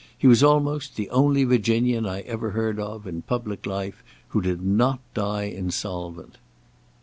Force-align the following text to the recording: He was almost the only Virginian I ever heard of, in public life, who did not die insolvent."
He 0.17 0.25
was 0.25 0.41
almost 0.41 0.95
the 0.95 1.11
only 1.11 1.43
Virginian 1.43 2.07
I 2.07 2.21
ever 2.21 2.49
heard 2.49 2.79
of, 2.79 3.05
in 3.05 3.21
public 3.21 3.67
life, 3.67 4.03
who 4.29 4.41
did 4.41 4.63
not 4.63 4.99
die 5.13 5.43
insolvent." 5.43 6.39